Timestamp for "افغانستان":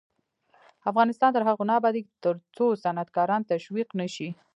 0.91-1.29